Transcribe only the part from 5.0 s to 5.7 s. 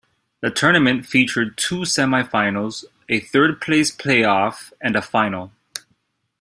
final.